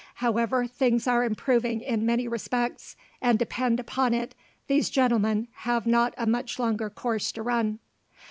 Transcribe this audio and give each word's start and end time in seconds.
However, 0.15 0.65
things 0.65 1.05
are 1.05 1.23
improving 1.23 1.81
in 1.81 2.07
many 2.07 2.27
respects, 2.27 2.95
and 3.21 3.37
depend 3.37 3.79
upon 3.79 4.15
it 4.15 4.33
these 4.65 4.89
gentlemen 4.89 5.47
have 5.57 5.85
not 5.85 6.15
a 6.17 6.25
much 6.25 6.57
longer 6.57 6.89
course 6.89 7.31
to 7.33 7.43
run." 7.43 7.77